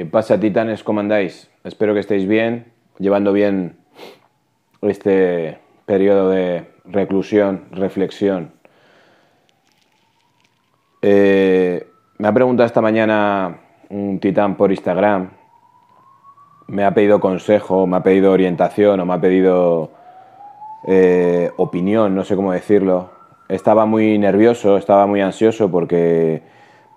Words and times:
¿Qué 0.00 0.06
pasa, 0.06 0.40
titanes? 0.40 0.82
¿Cómo 0.82 1.00
andáis? 1.00 1.50
Espero 1.62 1.92
que 1.92 2.00
estéis 2.00 2.26
bien, 2.26 2.72
llevando 2.98 3.34
bien 3.34 3.76
este 4.80 5.58
periodo 5.84 6.30
de 6.30 6.70
reclusión, 6.86 7.66
reflexión. 7.70 8.50
Eh, 11.02 11.86
me 12.16 12.28
ha 12.28 12.32
preguntado 12.32 12.66
esta 12.66 12.80
mañana 12.80 13.60
un 13.90 14.18
titán 14.20 14.56
por 14.56 14.70
Instagram, 14.70 15.32
me 16.66 16.86
ha 16.86 16.94
pedido 16.94 17.20
consejo, 17.20 17.86
me 17.86 17.98
ha 17.98 18.02
pedido 18.02 18.32
orientación 18.32 19.00
o 19.00 19.04
me 19.04 19.12
ha 19.12 19.20
pedido 19.20 19.90
eh, 20.86 21.50
opinión, 21.58 22.14
no 22.14 22.24
sé 22.24 22.36
cómo 22.36 22.52
decirlo. 22.52 23.10
Estaba 23.50 23.84
muy 23.84 24.18
nervioso, 24.18 24.78
estaba 24.78 25.06
muy 25.06 25.20
ansioso 25.20 25.70
porque 25.70 26.40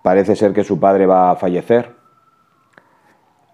parece 0.03 0.37
ser 0.37 0.53
que 0.53 0.63
su 0.63 0.79
padre 0.79 1.05
va 1.05 1.31
a 1.31 1.35
fallecer 1.35 2.01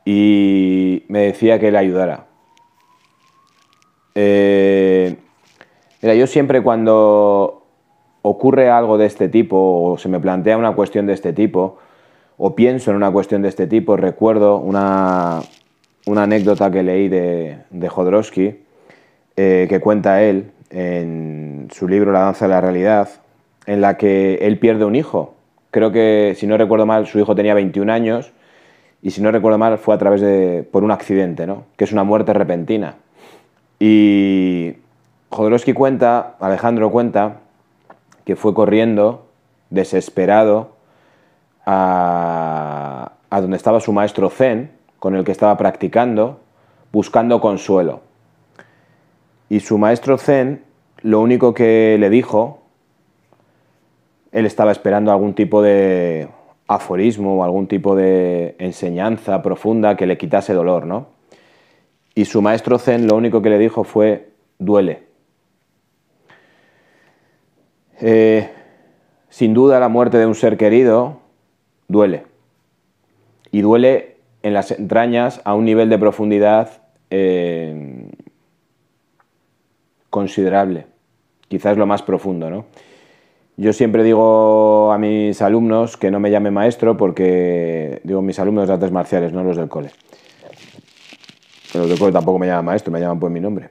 y 0.06 1.04
me 1.08 1.22
decía 1.22 1.60
que 1.60 1.72
le 1.72 1.78
ayudara. 1.78 2.26
Eh, 4.16 5.16
mira, 6.02 6.16
yo 6.16 6.28
siempre 6.28 6.62
cuando 6.62 7.64
ocurre 8.22 8.70
algo 8.70 8.98
de 8.98 9.06
este 9.06 9.30
tipo 9.30 9.58
o 9.58 9.98
se 9.98 10.10
me 10.10 10.20
plantea 10.20 10.58
una 10.58 10.74
cuestión 10.74 11.06
de 11.06 11.14
este 11.14 11.34
tipo 11.34 11.78
o 12.38 12.56
pienso 12.56 12.92
en 12.92 12.98
una 12.98 13.12
cuestión 13.12 13.42
de 13.42 13.50
este 13.50 13.68
tipo, 13.68 13.98
recuerdo 13.98 14.58
una, 14.58 15.42
anécdota 16.06 16.72
que 16.72 16.84
leí 16.84 17.08
de, 17.08 17.60
de 17.70 17.90
Jodorowsky 17.90 18.60
eh, 19.42 19.68
que 19.70 19.80
cuenta 19.80 20.22
él 20.22 20.52
en 20.70 21.70
su 21.72 21.88
libro 21.88 22.12
La 22.12 22.22
danza 22.22 22.46
de 22.46 22.54
la 22.54 22.60
realidad, 22.60 23.08
en 23.66 23.80
la 23.80 23.96
que 23.96 24.36
él 24.42 24.60
pierde 24.60 24.84
un 24.84 24.98
hijo. 24.98 25.36
Creo 25.72 25.94
que, 25.94 26.34
si 26.36 26.46
no 26.46 26.58
recuerdo 26.58 26.86
mal, 26.86 27.08
su 27.08 27.20
hijo 27.20 27.36
tenía 27.36 27.54
21 27.54 27.92
años 27.92 28.34
y 29.02 29.12
si 29.12 29.22
no 29.22 29.32
recuerdo 29.32 29.58
mal 29.58 29.78
fue 29.78 29.96
a 29.96 29.98
través 29.98 30.22
de, 30.22 30.68
por 30.70 30.84
un 30.84 30.92
accidente, 30.92 31.48
¿no? 31.48 31.64
que 31.78 31.86
es 31.86 31.92
una 31.92 32.04
muerte 32.04 32.34
repentina. 32.34 32.96
Y 33.80 34.74
Jodorowsky 35.30 35.74
cuenta, 35.74 36.36
Alejandro 36.40 36.92
cuenta, 36.92 37.38
que 38.26 38.36
fue 38.36 38.54
corriendo, 38.54 39.28
desesperado, 39.70 40.72
a, 41.66 43.14
a 43.30 43.42
donde 43.42 43.58
estaba 43.58 43.80
su 43.80 43.94
maestro 43.94 44.30
Zen, 44.30 44.72
con 45.00 45.16
el 45.16 45.24
que 45.24 45.32
estaba 45.32 45.56
practicando, 45.56 46.40
buscando 46.92 47.40
consuelo. 47.40 48.02
Y 49.48 49.62
su 49.62 49.78
maestro 49.78 50.18
Zen, 50.18 50.64
lo 51.02 51.22
único 51.22 51.54
que 51.54 51.96
le 52.00 52.10
dijo, 52.10 52.60
él 54.32 54.46
estaba 54.46 54.72
esperando 54.72 55.12
algún 55.12 55.34
tipo 55.34 55.62
de 55.62 56.28
aforismo 56.70 57.36
o 57.36 57.44
algún 57.44 57.68
tipo 57.68 57.96
de 57.96 58.56
enseñanza 58.60 59.42
profunda 59.42 59.98
que 59.98 60.06
le 60.06 60.20
quitase 60.20 60.54
dolor, 60.54 60.86
¿no? 60.86 61.08
Y 62.14 62.26
su 62.26 62.44
maestro 62.44 62.78
Zen 62.78 63.08
lo 63.08 63.16
único 63.16 63.42
que 63.42 63.50
le 63.50 63.58
dijo 63.58 63.84
fue, 63.84 64.30
duele. 64.60 65.04
Eh, 68.00 68.50
sin 69.30 69.56
duda 69.56 69.80
la 69.80 69.90
muerte 69.90 70.18
de 70.20 70.28
un 70.28 70.36
ser 70.36 70.58
querido 70.58 71.20
duele. 71.88 72.26
Y 73.52 73.62
duele 73.62 74.18
en 74.44 74.54
las 74.54 74.70
entrañas 74.70 75.42
a 75.46 75.56
un 75.56 75.66
nivel 75.66 75.90
de 75.90 75.98
profundidad 75.98 76.84
eh, 77.10 78.12
considerable. 80.12 80.86
Quizás 81.48 81.78
lo 81.78 81.88
más 81.88 82.04
profundo, 82.04 82.52
¿no? 82.52 82.66
Yo 83.60 83.74
siempre 83.74 84.06
digo 84.06 84.94
a 84.94 84.98
mis 84.98 85.42
alumnos 85.42 85.98
que 85.98 86.12
no 86.12 86.22
me 86.22 86.32
llame 86.32 86.50
maestro 86.50 86.96
porque, 86.96 88.00
digo 88.06 88.22
mis 88.22 88.40
alumnos 88.40 88.70
de 88.70 88.76
artes 88.76 88.90
marciales, 88.90 89.34
no 89.34 89.44
los 89.44 89.58
del 89.58 89.68
cole. 89.68 89.92
Los 91.74 91.90
del 91.90 92.00
cole 92.00 92.14
tampoco 92.14 92.40
me 92.40 92.48
llaman 92.48 92.64
maestro, 92.64 92.94
me 92.94 93.02
llaman 93.02 93.20
por 93.20 93.30
mi 93.30 93.42
nombre. 93.42 93.68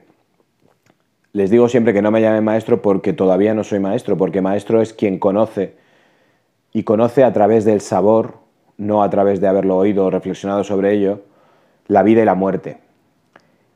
Les 1.33 1.49
digo 1.49 1.67
siempre 1.67 1.91
que 1.91 2.03
no 2.03 2.11
me 2.11 2.21
llamen 2.21 2.43
maestro 2.43 2.83
porque 2.83 3.13
todavía 3.13 3.55
no 3.55 3.63
soy 3.63 3.79
maestro, 3.79 4.15
porque 4.15 4.43
maestro 4.43 4.79
es 4.79 4.93
quien 4.93 5.17
conoce 5.17 5.73
y 6.71 6.83
conoce 6.83 7.23
a 7.23 7.33
través 7.33 7.65
del 7.65 7.81
sabor, 7.81 8.35
no 8.77 9.01
a 9.01 9.09
través 9.09 9.41
de 9.41 9.47
haberlo 9.47 9.75
oído 9.75 10.05
o 10.05 10.11
reflexionado 10.11 10.63
sobre 10.63 10.93
ello, 10.93 11.21
la 11.87 12.03
vida 12.03 12.21
y 12.21 12.25
la 12.25 12.35
muerte. 12.35 12.77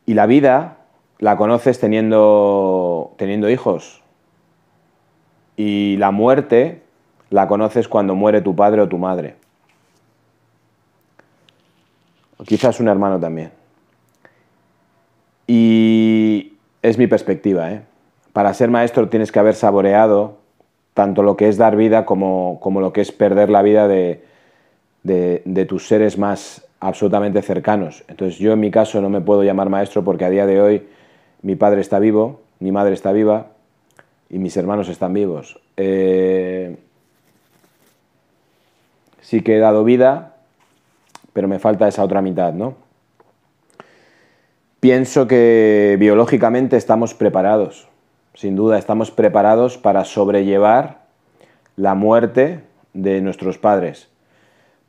Y 0.06 0.13
la 0.13 0.28
vida 0.28 0.78
la 1.18 1.38
conoces 1.38 1.80
teniendo, 1.80 3.16
teniendo 3.18 3.50
hijos, 3.50 4.03
y 5.56 5.97
la 5.97 6.12
muerte 6.12 6.81
la 7.30 7.47
conoces 7.47 7.88
cuando 7.88 8.16
muere 8.16 8.41
tu 8.41 8.56
padre 8.56 8.81
o 8.81 8.88
tu 8.88 8.97
madre. 8.97 9.36
O 12.38 12.44
quizás 12.44 12.80
un 12.80 12.88
hermano 12.88 13.19
también. 13.19 13.52
Y 15.47 16.53
es 16.81 16.97
mi 16.97 17.08
perspectiva. 17.08 17.72
¿eh? 17.72 17.81
Para 18.34 18.53
ser 18.53 18.69
maestro 18.69 19.09
tienes 19.09 19.31
que 19.31 19.40
haber 19.40 19.56
saboreado 19.56 20.38
tanto 20.94 21.24
lo 21.24 21.38
que 21.38 21.50
es 21.50 21.58
dar 21.58 21.75
vida 21.75 22.06
como, 22.06 22.59
lo 22.63 22.94
que 22.94 23.02
es 23.02 23.12
perder 23.12 23.50
la 23.50 23.63
vida 23.63 23.88
de, 23.88 24.24
de 25.03 25.66
tus 25.66 25.88
seres 25.88 26.18
más 26.18 26.68
absolutamente 26.80 27.42
cercanos. 27.42 28.03
Entonces 28.08 28.38
yo 28.38 28.53
en 28.53 28.59
mi 28.59 28.69
caso 28.69 29.02
no 29.02 29.09
me 29.09 29.22
puedo 29.22 29.44
llamar 29.44 29.69
maestro 29.69 30.03
porque 30.03 30.25
a 30.25 30.30
día 30.30 30.46
de 30.46 30.62
hoy 30.62 30.88
mi 31.42 31.56
padre 31.56 31.81
está 31.81 31.97
vivo, 31.97 32.42
mi 32.59 32.72
madre 32.72 32.94
está 32.94 33.12
viva, 33.12 33.53
y 34.33 34.39
mis 34.39 34.57
hermanos 34.57 34.89
están 34.89 35.13
vivos. 35.13 35.59
Eh, 35.77 36.77
sí 39.21 39.41
que 39.41 39.57
he 39.57 39.59
dado 39.59 39.83
vida, 39.83 40.38
pero 41.33 41.47
me 41.47 41.59
falta 41.59 41.88
esa 41.88 42.03
otra 42.03 42.23
mitad, 42.23 42.51
¿no? 42.51 42.73
Pienso 44.79 45.27
que 45.27 45.97
biológicamente 45.99 46.77
estamos 46.77 47.13
preparados, 47.13 47.88
sin 48.33 48.55
duda 48.55 48.79
estamos 48.79 49.11
preparados 49.11 49.77
para 49.77 50.03
sobrellevar 50.03 51.03
la 51.75 51.94
muerte 51.94 52.61
de 52.94 53.21
nuestros 53.21 53.59
padres, 53.59 54.09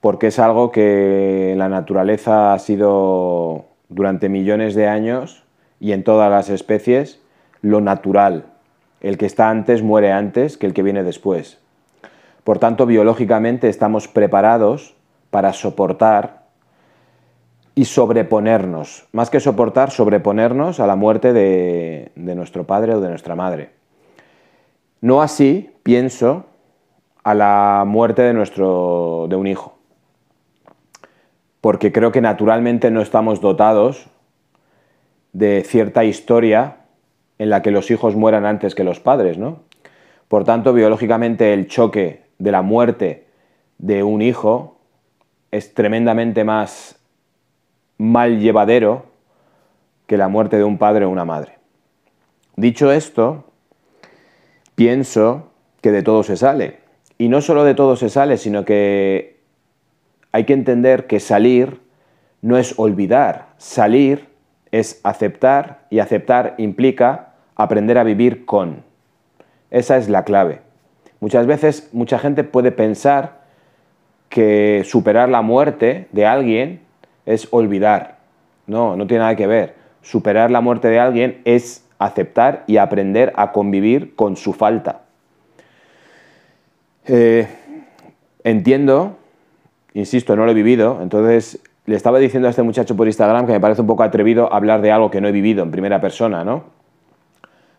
porque 0.00 0.28
es 0.28 0.38
algo 0.38 0.72
que 0.72 1.53
la 1.59 1.69
naturaleza 1.69 2.55
ha 2.55 2.59
sido 2.59 3.66
durante 3.91 4.31
millones 4.31 4.75
de 4.75 4.88
años 4.88 5.44
y 5.81 5.93
en 5.93 6.03
todas 6.03 6.31
las 6.31 6.49
especies 6.49 7.21
lo 7.61 7.82
natural, 7.82 8.54
el 9.05 9.19
que 9.19 9.27
está 9.27 9.51
antes 9.51 9.83
muere 9.83 10.13
antes 10.13 10.57
que 10.57 10.67
el 10.67 10.73
que 10.73 10.83
viene 10.83 11.05
después. 11.05 11.59
Por 12.43 12.59
tanto, 12.59 12.87
biológicamente 12.87 13.69
estamos 13.69 14.09
preparados 14.09 14.95
para 15.31 15.53
soportar 15.53 16.45
y 17.75 17.85
sobreponernos, 17.85 19.07
más 19.13 19.29
que 19.29 19.41
soportar, 19.41 19.91
sobreponernos 19.91 20.81
a 20.81 20.87
la 20.87 20.97
muerte 20.97 21.35
de, 21.35 22.13
nuestro 22.17 22.65
padre 22.65 22.95
o 22.95 23.01
de 23.01 23.11
nuestra 23.11 23.35
madre. 23.35 23.71
No 25.03 25.21
así, 25.21 25.75
pienso, 25.83 26.47
a 27.25 27.35
la 27.35 27.85
muerte 27.87 28.23
de, 28.23 28.33
nuestro, 28.33 29.27
de 29.29 29.37
un 29.37 29.47
hijo, 29.47 29.77
porque 31.61 31.93
creo 31.93 32.11
que 32.11 32.23
naturalmente 32.23 32.91
no 32.91 33.03
estamos 33.03 33.43
dotados 33.43 34.07
de 35.35 35.63
cierta 35.63 36.05
historia 36.05 36.84
en 37.39 37.50
la 37.50 37.62
que 37.62 37.71
los 37.71 37.91
hijos 37.91 38.17
mueran 38.17 38.47
antes 38.47 38.75
que 38.75 38.84
los 38.84 39.00
padres, 39.00 39.39
¿no? 39.39 39.61
Por 40.28 40.45
tanto, 40.45 40.72
biológicamente 40.72 41.53
el 41.53 41.69
choque 41.69 42.25
de 42.39 42.53
la 42.53 42.62
muerte 42.62 43.27
de 43.78 44.03
un 44.03 44.22
hijo 44.22 44.78
es 45.50 45.75
tremendamente 45.75 46.44
más 46.44 46.99
mal 47.99 48.41
llevadero 48.41 49.06
que 50.06 50.17
la 50.17 50.28
muerte 50.28 50.56
de 50.56 50.65
un 50.65 50.78
padre 50.78 51.05
o 51.05 51.11
una 51.11 51.25
madre. 51.25 51.59
Dicho 52.56 52.93
esto, 52.93 53.44
pienso 54.75 55.50
que 55.81 55.93
de 55.93 56.03
todo 56.03 56.23
se 56.23 56.37
sale. 56.37 56.78
Y 57.19 57.28
no 57.28 57.41
solo 57.41 57.65
de 57.65 57.75
todo 57.75 57.97
se 57.97 58.09
sale, 58.09 58.37
sino 58.37 58.65
que 58.65 59.41
hay 60.33 60.44
que 60.44 60.53
entender 60.53 61.06
que 61.06 61.21
salir 61.21 61.81
no 62.43 62.59
es 62.59 62.75
olvidar. 62.79 63.55
Salir 63.56 64.29
es 64.75 65.00
aceptar 65.05 65.87
y 65.88 66.00
aceptar 66.00 66.56
implica 66.59 67.29
aprender 67.55 67.97
a 67.97 68.03
vivir 68.03 68.44
con. 68.44 68.82
Esa 69.71 69.97
es 69.99 70.09
la 70.09 70.25
clave. 70.25 70.62
Muchas 71.21 71.47
veces 71.47 71.91
mucha 71.93 72.19
gente 72.19 72.43
puede 72.43 72.73
pensar 72.73 73.44
que 74.29 74.82
superar 74.85 75.29
la 75.29 75.43
muerte 75.43 76.09
de 76.11 76.26
alguien 76.26 76.81
es 77.25 77.47
olvidar. 77.53 78.19
No, 78.67 78.97
no 78.97 79.06
tiene 79.06 79.21
nada 79.23 79.37
que 79.37 79.47
ver. 79.47 79.76
Superar 80.03 80.50
la 80.50 80.61
muerte 80.61 80.88
de 80.88 80.99
alguien 80.99 81.41
es 81.44 81.88
aceptar 82.00 82.65
y 82.67 82.79
aprender 82.79 83.32
a 83.37 83.53
convivir 83.53 84.17
con 84.17 84.35
su 84.37 84.53
falta. 84.53 85.03
Eh, 87.06 87.47
entiendo, 88.43 89.19
insisto, 89.93 90.35
no 90.35 90.44
lo 90.44 90.50
he 90.50 90.55
vivido, 90.55 90.99
entonces 91.00 91.61
le 91.87 91.97
estaba 91.97 92.19
diciendo 92.19 92.49
a 92.49 92.51
este 92.51 92.63
muchacho 92.63 92.97
por 92.97 93.07
Instagram 93.07 93.47
que 93.47 93.53
me 93.53 93.61
parece 93.61 93.83
un 93.83 93.87
poco 93.87 94.03
atrevido 94.03 94.53
hablar 94.53 94.81
de 94.81 94.91
algo 94.91 95.11
que 95.11 95.21
no 95.21 95.29
he 95.29 95.33
vivido 95.33 95.63
en 95.63 95.71
primera 95.71 96.01
persona, 96.01 96.45
¿no? 96.45 96.65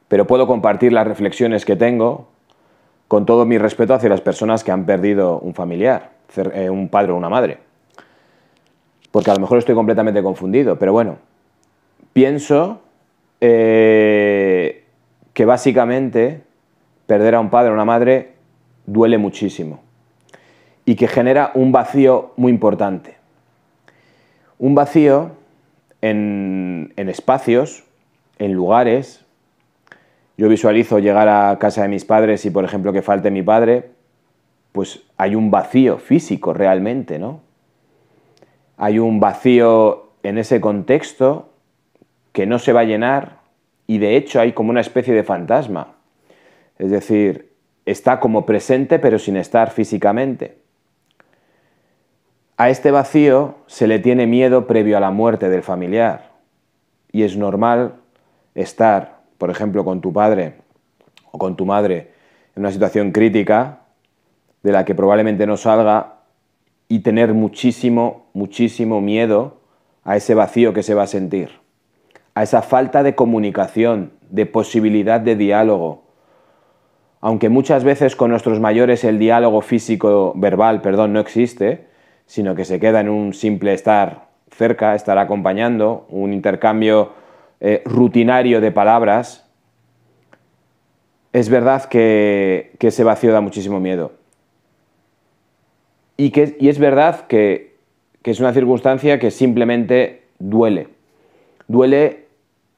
Pero 0.08 0.28
puedo 0.28 0.46
compartir 0.46 0.94
las 0.94 1.08
reflexiones 1.08 1.66
que 1.66 1.76
tengo 1.76 2.28
con 3.08 3.26
todo 3.26 3.46
mi 3.46 3.58
respeto 3.58 3.94
hacia 3.94 4.10
las 4.10 4.22
personas 4.22 4.64
que 4.64 4.72
han 4.72 4.86
perdido 4.86 5.40
un 5.40 5.54
familiar, 5.54 6.12
eh, 6.54 6.70
un 6.70 6.90
padre 6.90 7.12
o 7.12 7.16
una 7.16 7.30
madre. 7.30 7.60
porque 9.12 9.32
a 9.32 9.34
lo 9.34 9.40
mejor 9.40 9.60
estoy 9.60 9.76
completamente 9.76 10.22
confundido, 10.22 10.78
pero 10.78 10.92
bueno, 10.92 11.16
pienso 12.12 12.82
eh, 13.40 14.84
que 15.32 15.46
básicamente 15.46 16.42
perder 17.08 17.36
a 17.36 17.40
un 17.40 17.50
padre 17.50 17.70
o 17.70 17.74
una 17.74 17.86
madre 17.86 18.34
duele 18.86 19.18
muchísimo 19.18 19.80
y 20.84 20.96
que 20.96 21.08
genera 21.08 21.52
un 21.56 21.72
vacío 21.72 22.34
muy 22.36 22.52
importante. 22.52 23.15
Un 24.58 24.76
vacío 24.76 25.32
en, 26.02 26.94
en 26.96 27.10
espacios, 27.10 27.84
en 28.40 28.54
lugares. 28.54 29.26
Yo 30.38 30.50
visualizo 30.50 31.00
llegar 31.00 31.28
a 31.28 31.58
casa 31.60 31.82
de 31.82 31.88
mis 31.88 32.06
padres 32.06 32.46
y, 32.46 32.50
por 32.50 32.66
ejemplo, 32.66 32.94
que 32.94 33.02
falte 33.02 33.32
mi 33.32 33.44
padre, 33.44 33.92
pues 34.72 35.04
hay 35.18 35.36
un 35.36 35.52
vacío 35.52 35.98
físico 35.98 36.54
realmente, 36.54 37.18
¿no? 37.18 37.42
Hay 38.78 39.00
un 39.00 39.22
vacío 39.22 40.10
en 40.24 40.38
ese 40.38 40.60
contexto 40.60 41.50
que 42.34 42.46
no 42.46 42.60
se 42.60 42.74
va 42.74 42.82
a 42.82 42.86
llenar 42.86 43.40
y 43.88 44.00
de 44.00 44.18
hecho 44.18 44.42
hay 44.42 44.52
como 44.52 44.72
una 44.72 44.82
especie 44.82 45.14
de 45.14 45.24
fantasma. 45.24 45.96
Es 46.78 46.92
decir, 46.92 47.54
está 47.86 48.20
como 48.20 48.46
presente 48.46 49.00
pero 49.00 49.18
sin 49.20 49.38
estar 49.38 49.72
físicamente. 49.72 50.58
A 52.58 52.70
este 52.70 52.92
vacío 52.92 53.56
se 53.68 53.86
le 53.86 54.00
tiene 54.00 54.28
miedo 54.28 54.66
previo 54.66 54.96
a 54.96 55.02
la 55.02 55.12
muerte 55.12 55.50
del 55.50 55.62
familiar 55.62 56.32
y 57.12 57.24
es 57.24 57.36
normal 57.36 57.96
estar, 58.54 59.20
por 59.38 59.50
ejemplo, 59.50 59.84
con 59.84 60.00
tu 60.00 60.14
padre 60.14 60.54
o 61.32 61.38
con 61.38 61.58
tu 61.58 61.66
madre 61.66 62.14
en 62.56 62.62
una 62.62 62.72
situación 62.72 63.12
crítica 63.12 63.80
de 64.64 64.72
la 64.72 64.86
que 64.86 64.96
probablemente 64.96 65.46
no 65.46 65.58
salga 65.58 66.20
y 66.88 67.00
tener 67.00 67.34
muchísimo, 67.34 68.28
muchísimo 68.34 69.02
miedo 69.02 69.58
a 70.06 70.16
ese 70.16 70.34
vacío 70.34 70.74
que 70.74 70.84
se 70.84 70.94
va 70.94 71.04
a 71.04 71.08
sentir, 71.08 71.50
a 72.36 72.44
esa 72.44 72.62
falta 72.62 73.04
de 73.04 73.16
comunicación, 73.16 74.14
de 74.30 74.46
posibilidad 74.46 75.20
de 75.20 75.36
diálogo. 75.36 76.06
Aunque 77.20 77.50
muchas 77.50 77.84
veces 77.84 78.16
con 78.16 78.30
nuestros 78.30 78.62
mayores 78.62 79.04
el 79.04 79.20
diálogo 79.20 79.60
físico 79.62 80.32
verbal, 80.38 80.82
perdón, 80.82 81.12
no 81.12 81.20
existe, 81.20 81.94
sino 82.26 82.56
que 82.56 82.66
se 82.66 82.80
queda 82.80 83.02
en 83.02 83.10
un 83.10 83.34
simple 83.34 83.74
estar 83.74 84.26
cerca, 84.52 84.96
estar 84.96 85.18
acompañando, 85.18 86.06
un 86.10 86.34
intercambio 86.34 87.14
eh, 87.60 87.82
rutinario 87.86 88.62
de 88.62 88.72
palabras, 88.72 89.50
es 91.34 91.50
verdad 91.50 91.86
que, 91.86 92.74
que 92.80 92.88
ese 92.88 93.04
vacío 93.04 93.32
da 93.32 93.42
muchísimo 93.42 93.80
miedo. 93.80 94.14
Y, 96.18 96.32
que, 96.32 96.56
y 96.60 96.70
es 96.70 96.80
verdad 96.80 97.28
que, 97.28 97.76
que 98.22 98.32
es 98.32 98.40
una 98.40 98.54
circunstancia 98.54 99.20
que 99.20 99.32
simplemente 99.32 100.24
duele. 100.40 100.88
Duele 101.68 102.26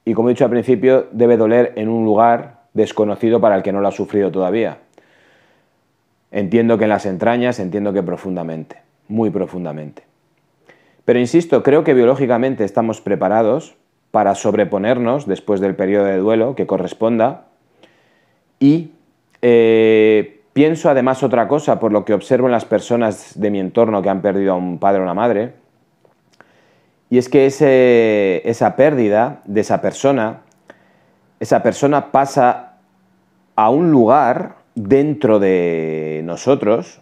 y 0.05 0.13
como 0.13 0.29
he 0.29 0.31
dicho 0.31 0.45
al 0.45 0.49
principio, 0.49 1.07
debe 1.11 1.37
doler 1.37 1.73
en 1.75 1.89
un 1.89 2.05
lugar 2.05 2.61
desconocido 2.73 3.39
para 3.41 3.55
el 3.55 3.63
que 3.63 3.71
no 3.71 3.81
lo 3.81 3.89
ha 3.89 3.91
sufrido 3.91 4.31
todavía. 4.31 4.79
Entiendo 6.31 6.77
que 6.77 6.85
en 6.85 6.89
las 6.89 7.05
entrañas, 7.05 7.59
entiendo 7.59 7.93
que 7.93 8.01
profundamente 8.01 8.87
muy 9.07 9.29
profundamente. 9.29 10.03
Pero 11.05 11.19
insisto, 11.19 11.63
creo 11.63 11.83
que 11.83 11.93
biológicamente 11.93 12.63
estamos 12.63 13.01
preparados 13.01 13.75
para 14.11 14.35
sobreponernos 14.35 15.25
después 15.25 15.61
del 15.61 15.75
periodo 15.75 16.05
de 16.05 16.17
duelo 16.17 16.55
que 16.55 16.67
corresponda 16.67 17.45
y 18.59 18.91
eh, 19.41 20.41
pienso 20.53 20.89
además 20.89 21.23
otra 21.23 21.47
cosa 21.47 21.79
por 21.79 21.91
lo 21.91 22.03
que 22.03 22.13
observo 22.13 22.47
en 22.47 22.51
las 22.51 22.65
personas 22.65 23.39
de 23.39 23.51
mi 23.51 23.59
entorno 23.59 24.01
que 24.01 24.09
han 24.09 24.21
perdido 24.21 24.53
a 24.53 24.55
un 24.55 24.79
padre 24.79 24.99
o 24.99 25.03
una 25.03 25.13
madre, 25.13 25.53
y 27.09 27.17
es 27.17 27.29
que 27.29 27.45
esa 28.43 28.75
pérdida 28.75 29.41
de 29.45 29.61
esa 29.61 29.81
persona, 29.81 30.41
esa 31.39 31.63
persona 31.63 32.11
pasa 32.11 32.73
a 33.55 33.69
un 33.69 33.91
lugar 33.91 34.57
dentro 34.75 35.39
de 35.39 36.21
nosotros, 36.25 36.99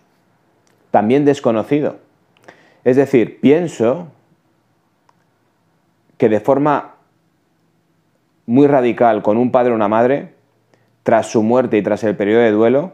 también 0.95 1.25
desconocido. 1.25 1.97
Es 2.85 2.95
decir, 2.95 3.41
pienso 3.41 4.07
que 6.17 6.29
de 6.29 6.39
forma 6.39 6.95
muy 8.45 8.65
radical 8.65 9.21
con 9.21 9.35
un 9.35 9.51
padre 9.51 9.73
o 9.73 9.75
una 9.75 9.89
madre, 9.89 10.35
tras 11.03 11.27
su 11.27 11.43
muerte 11.43 11.77
y 11.77 11.81
tras 11.81 12.05
el 12.05 12.15
periodo 12.15 12.43
de 12.43 12.51
duelo, 12.51 12.93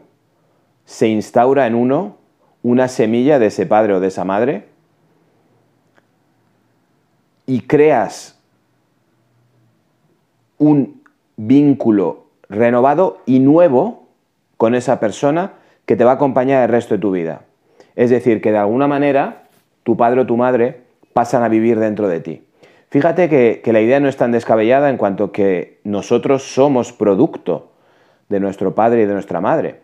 se 0.84 1.06
instaura 1.06 1.68
en 1.68 1.76
uno 1.76 2.16
una 2.64 2.88
semilla 2.88 3.38
de 3.38 3.46
ese 3.46 3.66
padre 3.66 3.94
o 3.94 4.00
de 4.00 4.08
esa 4.08 4.24
madre 4.24 4.66
y 7.46 7.60
creas 7.60 8.36
un 10.58 11.04
vínculo 11.36 12.24
renovado 12.48 13.18
y 13.26 13.38
nuevo 13.38 14.08
con 14.56 14.74
esa 14.74 14.98
persona 14.98 15.52
que 15.86 15.94
te 15.94 16.02
va 16.02 16.10
a 16.10 16.14
acompañar 16.14 16.64
el 16.64 16.68
resto 16.68 16.94
de 16.94 17.00
tu 17.00 17.12
vida. 17.12 17.42
Es 17.96 18.10
decir, 18.10 18.40
que 18.40 18.52
de 18.52 18.58
alguna 18.58 18.86
manera 18.86 19.44
tu 19.82 19.96
padre 19.96 20.22
o 20.22 20.26
tu 20.26 20.36
madre 20.36 20.82
pasan 21.12 21.42
a 21.42 21.48
vivir 21.48 21.78
dentro 21.78 22.08
de 22.08 22.20
ti. 22.20 22.42
Fíjate 22.90 23.28
que, 23.28 23.72
la 23.72 23.80
idea 23.80 24.00
no 24.00 24.08
es 24.08 24.16
tan 24.16 24.32
descabellada 24.32 24.90
en 24.90 24.98
cuanto 24.98 25.32
que 25.32 25.80
nosotros 25.82 26.42
somos 26.42 26.92
producto 26.92 27.72
de 28.28 28.38
nuestro 28.38 28.74
padre 28.74 29.02
y 29.02 29.06
de 29.06 29.14
nuestra 29.14 29.40
madre. 29.40 29.80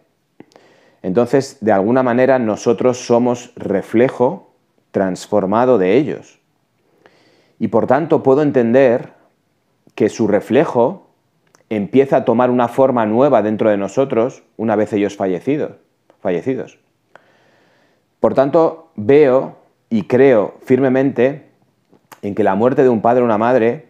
Entonces, 1.02 1.58
de 1.60 1.72
alguna 1.72 2.02
manera, 2.02 2.38
nosotros 2.38 2.99
somos 2.99 3.52
reflejo 3.56 4.50
transformado 4.90 5.78
de 5.78 5.96
ellos. 5.96 6.38
Y 7.58 7.69
por 7.69 7.87
tanto, 7.87 8.22
puedo 8.22 8.43
entender 8.43 9.14
que 9.94 10.08
su 10.08 10.28
reflejo 10.28 11.08
empieza 11.70 12.19
a 12.19 12.25
tomar 12.25 12.50
una 12.50 12.69
forma 12.69 13.06
nueva 13.06 13.43
dentro 13.43 13.70
de 13.70 13.76
nosotros 13.76 14.43
una 14.56 14.76
vez 14.76 14.93
ellos 14.93 15.16
fallecidos. 15.16 15.72
fallecidos. 16.20 16.78
Por 18.20 18.35
tanto, 18.35 18.91
veo 18.97 19.56
y 19.91 20.05
creo 20.05 20.59
firmemente 20.65 21.47
en 22.23 22.35
que 22.35 22.43
la 22.43 22.55
muerte 22.55 22.82
de 22.82 22.88
un 22.88 23.00
padre 23.00 23.23
o 23.23 23.25
una 23.25 23.38
madre, 23.38 23.87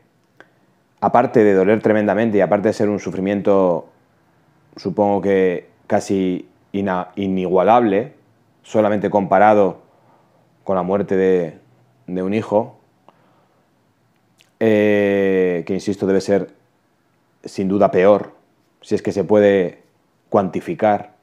aparte 1.01 1.43
de 1.45 1.55
doler 1.55 1.83
tremendamente 1.83 2.39
y 2.39 2.41
aparte 2.41 2.69
de 2.69 2.75
ser 2.75 2.89
un 2.89 2.99
sufrimiento, 2.99 3.89
supongo 4.77 5.23
que 5.23 5.69
casi 5.87 6.49
inigualable, 6.73 8.13
solamente 8.63 9.09
comparado 9.09 9.79
con 10.65 10.77
la 10.77 10.83
muerte 10.83 11.17
de, 11.17 12.23
un 12.23 12.35
hijo, 12.35 12.79
eh, 14.61 15.65
que 15.67 15.73
insisto 15.73 16.07
debe 16.07 16.21
ser 16.21 16.51
sin 17.45 17.69
duda 17.69 17.91
peor, 17.91 18.35
si 18.83 18.95
es 18.95 19.03
que 19.03 19.13
se 19.13 19.25
puede 19.25 19.83
cuantificar, 20.29 21.18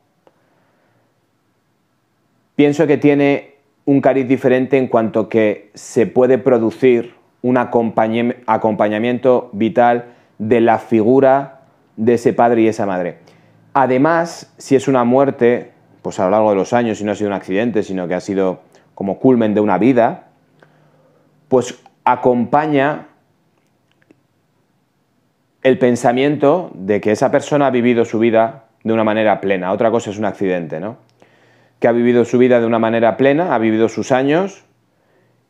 Pienso 2.56 2.88
que 2.88 2.98
tiene 2.98 3.56
un 3.86 4.02
cariz 4.02 4.28
diferente 4.28 4.78
en 4.78 4.88
cuanto 4.88 5.30
que 5.30 5.72
se 5.74 6.08
puede 6.08 6.38
producir 6.38 7.16
un 7.42 7.58
acompañamiento 7.58 9.50
vital 9.54 10.06
de 10.40 10.62
la 10.62 10.80
figura 10.80 11.62
de 11.98 12.16
ese 12.16 12.34
padre 12.34 12.62
y 12.62 12.68
esa 12.68 12.86
madre. 12.86 13.20
Además, 13.74 14.54
si 14.58 14.76
es 14.76 14.88
una 14.88 15.04
muerte, 15.04 15.72
pues 16.02 16.20
a 16.20 16.26
lo 16.26 16.32
largo 16.32 16.50
de 16.50 16.56
los 16.56 16.74
años, 16.74 16.98
si 16.98 17.04
no 17.04 17.12
ha 17.12 17.16
sido 17.16 17.30
un 17.30 17.36
accidente, 17.36 17.84
sino 17.84 18.08
que 18.08 18.16
ha 18.16 18.20
sido 18.20 18.62
como 18.96 19.20
culmen 19.20 19.54
de 19.54 19.62
una 19.62 19.78
vida, 19.78 20.30
pues 21.50 21.80
acompaña 22.06 23.08
el 25.62 25.78
pensamiento 25.78 26.72
de 26.74 27.02
que 27.02 27.12
esa 27.12 27.32
persona 27.32 27.68
ha 27.68 27.72
vivido 27.72 28.06
su 28.06 28.20
vida 28.20 28.66
de 28.84 28.94
una 28.94 29.04
manera 29.04 29.42
plena. 29.42 29.72
Otra 29.72 29.92
cosa 29.92 30.10
es 30.10 30.18
un 30.18 30.26
accidente, 30.26 30.80
¿no? 30.80 30.98
Que 31.80 31.88
ha 31.88 31.92
vivido 31.92 32.26
su 32.26 32.38
vida 32.38 32.60
de 32.60 32.66
una 32.66 32.80
manera 32.80 33.18
plena, 33.18 33.54
ha 33.54 33.60
vivido 33.60 33.90
sus 33.90 34.12
años 34.12 34.66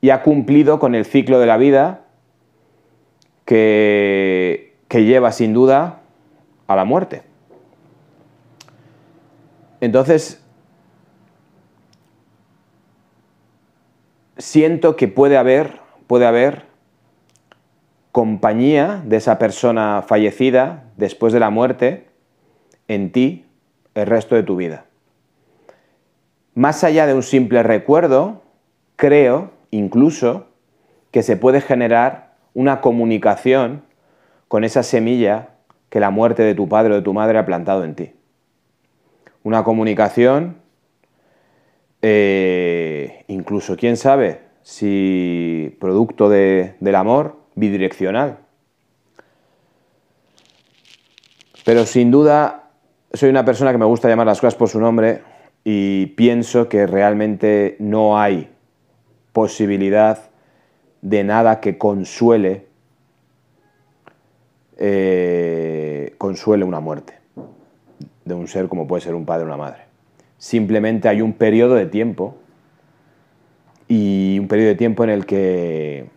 y 0.01 0.09
ha 0.09 0.21
cumplido 0.21 0.79
con 0.79 0.95
el 0.95 1.05
ciclo 1.05 1.39
de 1.39 1.45
la 1.45 1.57
vida 1.57 2.05
que, 3.45 4.73
lleva 4.89 5.33
sin 5.33 5.53
duda 5.53 6.03
a 6.67 6.75
la 6.77 6.85
muerte. 6.85 7.23
Entonces, 9.81 10.41
siento 14.37 14.95
que 14.95 15.09
puede 15.09 15.35
haber, 15.35 15.81
puede 16.07 16.25
haber 16.25 16.63
compañía 18.13 19.03
de 19.05 19.17
esa 19.17 19.37
persona 19.37 20.01
fallecida 20.01 20.85
después 20.95 21.33
de 21.33 21.41
la 21.41 21.49
muerte 21.49 22.07
en 22.87 23.11
ti 23.11 23.45
el 23.95 24.07
resto 24.07 24.35
de 24.35 24.43
tu 24.43 24.55
vida. 24.55 24.85
Más 26.55 26.85
allá 26.85 27.05
de 27.05 27.13
un 27.13 27.21
simple 27.21 27.63
recuerdo, 27.63 28.41
creo 28.95 29.51
incluso 29.71 30.47
que 31.11 31.21
se 31.21 31.35
puede 31.35 31.59
generar 31.59 32.33
una 32.53 32.79
comunicación 32.79 33.83
con 34.47 34.63
esa 34.63 34.81
semilla 34.81 35.49
que 35.89 35.99
la 35.99 36.11
muerte 36.11 36.43
de 36.43 36.55
tu 36.55 36.69
padre 36.69 36.93
o 36.93 36.95
de 36.95 37.01
tu 37.01 37.13
madre 37.13 37.37
ha 37.37 37.45
plantado 37.45 37.83
en 37.83 37.95
ti. 37.95 38.13
Una 39.43 39.65
comunicación, 39.65 40.57
eh, 42.01 43.25
incluso, 43.27 43.75
quién 43.75 43.97
sabe, 43.97 44.39
si 44.61 45.75
producto 45.81 46.29
del 46.29 46.95
amor, 46.95 47.35
bidireccional. 47.55 48.39
Pero 51.65 51.85
sin 51.85 52.11
duda 52.11 52.69
soy 53.11 53.29
una 53.29 53.43
persona 53.43 53.73
que 53.73 53.77
me 53.77 53.85
gusta 53.85 54.07
llamar 54.07 54.27
las 54.27 54.39
cosas 54.39 54.55
por 54.55 54.69
su 54.69 54.79
nombre 54.79 55.34
y 55.67 56.05
pienso 56.15 56.69
que 56.69 56.85
realmente 56.85 57.75
no 57.79 58.19
hay 58.19 58.49
posibilidad 59.33 60.29
de 61.01 61.23
nada 61.23 61.59
que 61.59 61.79
consuele, 61.79 62.67
eh, 64.77 66.13
consuele 66.19 66.63
una 66.63 66.79
muerte 66.79 67.15
de 68.25 68.33
un 68.35 68.47
ser 68.47 68.67
como 68.67 68.87
puede 68.87 69.01
ser 69.01 69.15
un 69.15 69.25
padre 69.25 69.43
o 69.43 69.47
una 69.47 69.57
madre. 69.57 69.81
Simplemente 70.37 71.09
hay 71.09 71.21
un 71.21 71.33
periodo 71.33 71.73
de 71.73 71.87
tiempo 71.87 72.35
y 73.87 74.37
un 74.39 74.47
periodo 74.47 74.69
de 74.69 74.75
tiempo 74.75 75.03
en 75.03 75.09
el 75.09 75.25
que 75.25 76.09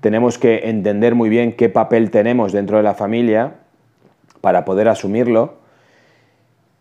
tenemos 0.00 0.36
que 0.38 0.68
entender 0.68 1.14
muy 1.14 1.28
bien 1.28 1.52
qué 1.52 1.68
papel 1.68 2.10
tenemos 2.10 2.52
dentro 2.52 2.76
de 2.76 2.82
la 2.82 2.94
familia 2.94 3.54
para 4.40 4.64
poder 4.64 4.88
asumirlo 4.88 5.58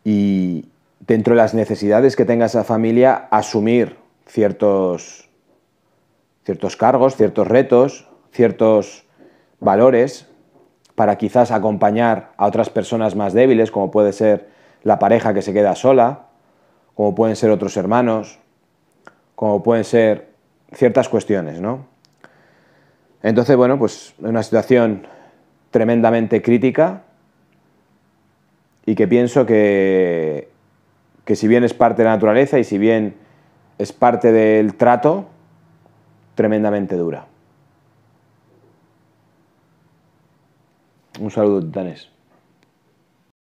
y 0.03 0.65
dentro 1.07 1.35
de 1.35 1.41
las 1.41 1.53
necesidades 1.53 2.15
que 2.15 2.25
tenga 2.25 2.45
esa 2.45 2.63
familia 2.63 3.27
asumir 3.31 3.97
ciertos, 4.25 5.29
ciertos 6.43 6.75
cargos, 6.75 7.15
ciertos 7.15 7.47
retos, 7.47 8.07
ciertos 8.31 9.05
valores 9.59 10.27
para 10.95 11.17
quizás 11.17 11.51
acompañar 11.51 12.31
a 12.37 12.45
otras 12.45 12.69
personas 12.69 13.15
más 13.15 13.33
débiles, 13.33 13.71
como 13.71 13.91
puede 13.91 14.13
ser 14.13 14.49
la 14.83 14.97
pareja 14.97 15.33
que 15.33 15.41
se 15.41 15.53
queda 15.53 15.75
sola, 15.75 16.27
como 16.95 17.13
pueden 17.13 17.35
ser 17.35 17.51
otros 17.51 17.75
hermanos, 17.77 18.39
como 19.35 19.61
pueden 19.61 19.83
ser 19.83 20.29
ciertas 20.73 21.09
cuestiones, 21.09 21.59
¿no? 21.59 21.87
Entonces, 23.21 23.55
bueno, 23.57 23.77
pues 23.77 24.13
es 24.17 24.19
una 24.19 24.43
situación 24.43 25.07
tremendamente 25.71 26.41
crítica 26.41 27.01
y 28.85 28.95
que 28.95 29.07
pienso 29.07 29.45
que, 29.45 30.54
que 31.25 31.35
si 31.35 31.47
bien 31.47 31.63
es 31.63 31.73
parte 31.73 32.03
de 32.03 32.05
la 32.05 32.15
naturaleza 32.15 32.59
y 32.59 32.63
si 32.63 32.77
bien 32.77 33.15
es 33.77 33.91
parte 33.91 34.31
del 34.31 34.75
trato, 34.75 35.25
tremendamente 36.35 36.95
dura. 36.95 37.25
Un 41.19 41.31
saludo, 41.31 41.61
Titanes. 41.61 42.14